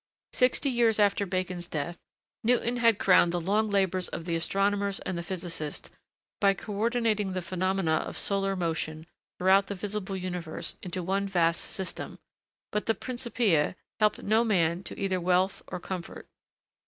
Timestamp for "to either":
14.85-15.21